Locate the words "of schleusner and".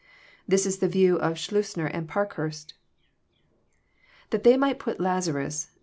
1.17-2.09